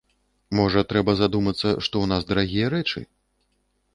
Можа 0.59 0.81
трэба 0.93 1.11
задумацца, 1.19 1.67
што 1.85 1.95
ў 2.05 2.11
нас 2.11 2.21
дарагія 2.31 2.67
рэчы? 2.75 2.99